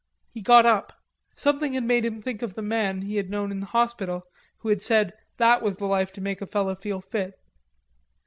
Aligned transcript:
He 0.31 0.41
got 0.41 0.65
up. 0.65 0.93
Something 1.35 1.73
had 1.73 1.83
made 1.83 2.03
him 2.05 2.19
think 2.23 2.41
of 2.41 2.55
the 2.55 2.63
man 2.63 3.03
he 3.03 3.17
had 3.17 3.29
known 3.29 3.51
in 3.51 3.59
the 3.59 3.67
hospital 3.67 4.23
who 4.61 4.69
had 4.69 4.81
said 4.81 5.13
that 5.37 5.61
was 5.61 5.77
the 5.77 5.85
life 5.85 6.11
to 6.13 6.21
make 6.21 6.41
a 6.41 6.47
feller 6.47 6.73
feel 6.75 7.01
fit. 7.01 7.35